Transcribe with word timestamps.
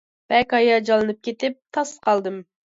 بەك 0.33 0.55
ھاياجانلىنىپ 0.57 1.19
كېتىپ، 1.29 1.59
تاس 1.79 1.93
قالدىم... 2.09 2.43